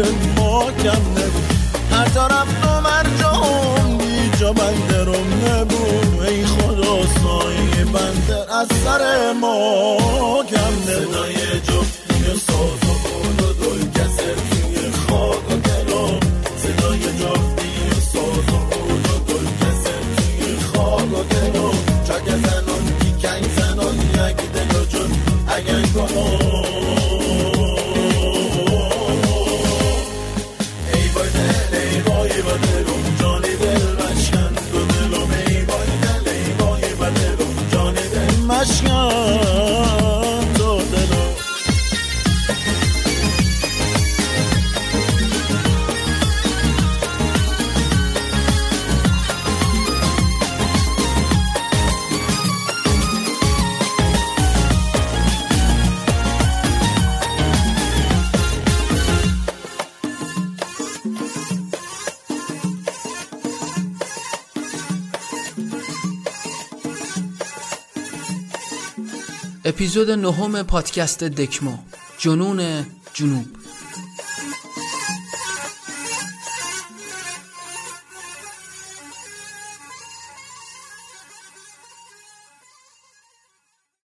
[0.01, 1.51] سر ما کم نبود.
[1.91, 3.97] هر طرف کن هر جام
[4.39, 6.25] جا بنده رام نبود.
[6.27, 9.97] ای خدا سایه بنده از سر ما
[10.49, 11.70] کم نبود.
[69.91, 71.77] اپیزود نهم پادکست دکمو
[72.17, 73.45] جنون جنوب.